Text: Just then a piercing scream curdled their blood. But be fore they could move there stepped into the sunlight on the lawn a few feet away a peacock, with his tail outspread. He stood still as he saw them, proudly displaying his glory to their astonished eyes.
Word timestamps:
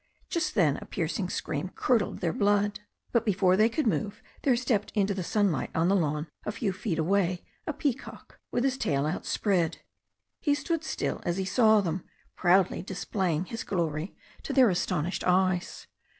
Just 0.29 0.55
then 0.55 0.77
a 0.77 0.85
piercing 0.87 1.29
scream 1.29 1.69
curdled 1.75 2.21
their 2.21 2.33
blood. 2.33 2.79
But 3.11 3.23
be 3.23 3.33
fore 3.33 3.55
they 3.55 3.69
could 3.69 3.85
move 3.85 4.23
there 4.41 4.55
stepped 4.55 4.91
into 4.95 5.13
the 5.13 5.21
sunlight 5.23 5.69
on 5.75 5.89
the 5.89 5.95
lawn 5.95 6.25
a 6.43 6.51
few 6.51 6.73
feet 6.73 6.97
away 6.97 7.45
a 7.67 7.73
peacock, 7.73 8.39
with 8.49 8.63
his 8.63 8.79
tail 8.79 9.05
outspread. 9.05 9.77
He 10.39 10.55
stood 10.55 10.83
still 10.83 11.21
as 11.23 11.37
he 11.37 11.45
saw 11.45 11.81
them, 11.81 12.03
proudly 12.35 12.81
displaying 12.81 13.45
his 13.45 13.63
glory 13.63 14.15
to 14.41 14.53
their 14.53 14.71
astonished 14.71 15.23
eyes. 15.23 15.85